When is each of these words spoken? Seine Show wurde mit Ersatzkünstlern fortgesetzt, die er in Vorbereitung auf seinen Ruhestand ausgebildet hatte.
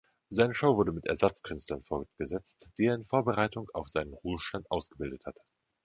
Seine 0.29 0.55
Show 0.55 0.77
wurde 0.77 0.93
mit 0.93 1.05
Ersatzkünstlern 1.05 1.83
fortgesetzt, 1.83 2.71
die 2.79 2.85
er 2.85 2.95
in 2.95 3.05
Vorbereitung 3.05 3.69
auf 3.75 3.87
seinen 3.87 4.15
Ruhestand 4.15 4.65
ausgebildet 4.71 5.23
hatte. 5.27 5.41